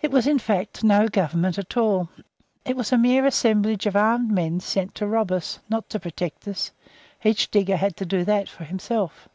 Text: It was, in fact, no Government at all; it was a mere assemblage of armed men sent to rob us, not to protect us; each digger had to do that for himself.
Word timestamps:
It 0.00 0.10
was, 0.10 0.26
in 0.26 0.38
fact, 0.38 0.82
no 0.82 1.08
Government 1.08 1.58
at 1.58 1.76
all; 1.76 2.08
it 2.64 2.74
was 2.74 2.90
a 2.90 2.96
mere 2.96 3.26
assemblage 3.26 3.84
of 3.84 3.94
armed 3.94 4.30
men 4.32 4.60
sent 4.60 4.94
to 4.94 5.06
rob 5.06 5.30
us, 5.30 5.58
not 5.68 5.90
to 5.90 6.00
protect 6.00 6.48
us; 6.48 6.70
each 7.22 7.50
digger 7.50 7.76
had 7.76 7.98
to 7.98 8.06
do 8.06 8.24
that 8.24 8.48
for 8.48 8.64
himself. 8.64 9.28